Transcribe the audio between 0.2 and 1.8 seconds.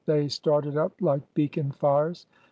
started up like beacon